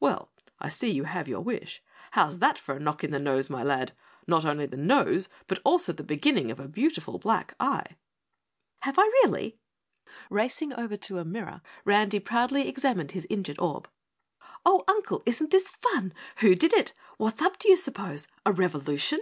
"Well, 0.00 0.30
I 0.60 0.68
see 0.68 0.90
you 0.90 1.04
have 1.04 1.28
your 1.28 1.40
wish. 1.40 1.82
How's 2.10 2.40
that 2.40 2.58
for 2.58 2.76
a 2.76 2.78
knock 2.78 3.02
in 3.02 3.10
the 3.10 3.18
nose, 3.18 3.48
my 3.48 3.62
lad? 3.62 3.92
Not 4.26 4.44
only 4.44 4.66
the 4.66 4.76
nose, 4.76 5.30
but 5.46 5.60
also 5.64 5.94
the 5.94 6.02
beginning 6.02 6.50
of 6.50 6.60
a 6.60 6.68
beautiful 6.68 7.18
black 7.18 7.54
eye!" 7.58 7.96
"Have 8.82 8.98
I 8.98 9.04
really?" 9.24 9.58
Racing 10.28 10.74
over 10.74 10.98
to 10.98 11.20
a 11.20 11.24
mirror, 11.24 11.62
Randy 11.86 12.20
proudly 12.20 12.68
examined 12.68 13.12
his 13.12 13.26
injured 13.30 13.58
orb. 13.60 13.88
"Oh, 14.66 14.84
Uncle, 14.88 15.22
isn't 15.24 15.50
this 15.50 15.70
fun? 15.70 16.12
Who 16.40 16.54
did 16.54 16.74
it? 16.74 16.92
What's 17.16 17.40
up, 17.40 17.58
d'ye 17.58 17.74
s'pose 17.74 18.28
a 18.44 18.52
revolution?" 18.52 19.20